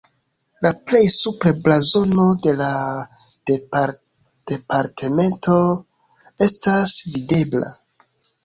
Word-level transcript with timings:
La 0.65 0.69
plej 0.91 1.01
supre 1.15 1.51
blazono 1.67 2.25
de 2.47 2.53
la 2.63 2.69
departemento 3.51 5.61
estas 6.49 6.97
videbla. 7.13 7.71